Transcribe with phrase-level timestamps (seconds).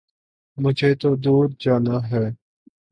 [0.57, 2.25] مجھے تو دور جانا ہے